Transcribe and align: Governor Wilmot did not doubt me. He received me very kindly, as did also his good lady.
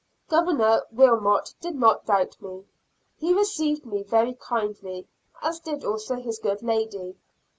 Governor 0.29 0.81
Wilmot 0.91 1.53
did 1.61 1.75
not 1.75 2.07
doubt 2.07 2.41
me. 2.41 2.65
He 3.19 3.35
received 3.35 3.85
me 3.85 4.01
very 4.01 4.33
kindly, 4.33 5.07
as 5.43 5.59
did 5.59 5.83
also 5.83 6.15
his 6.15 6.39
good 6.39 6.63
lady. 6.63 7.17